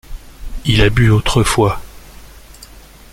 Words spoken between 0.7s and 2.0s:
a bu autrefois.